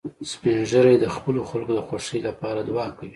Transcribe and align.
سپین 0.31 0.57
ږیری 0.69 0.95
د 0.99 1.05
خپلو 1.15 1.41
خلکو 1.49 1.71
د 1.75 1.79
خوښۍ 1.87 2.19
لپاره 2.27 2.59
دعا 2.69 2.87
کوي 2.97 3.09